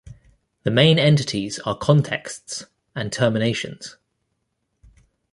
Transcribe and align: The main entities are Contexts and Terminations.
The 0.63 0.71
main 0.71 0.97
entities 0.97 1.59
are 1.59 1.77
Contexts 1.77 2.65
and 2.95 3.13
Terminations. 3.13 3.97